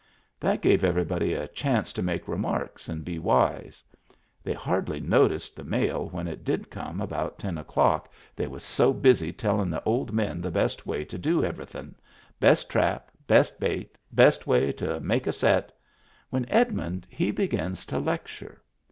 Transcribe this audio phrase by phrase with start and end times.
[0.39, 3.83] That gave everybody a chance to make remarks and be wise.
[4.41, 8.63] They hardly no ticed the mail when it did come about ten o'clock, they was
[8.63, 11.93] so busy tellin' the old men the best way to do everythin*—
[12.47, 15.71] best trap, best bait, best way to make a set—
[16.31, 18.59] when Edmund he begins to lec ture.